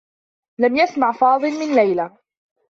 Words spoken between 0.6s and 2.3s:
يسمع فاضل من ليلى.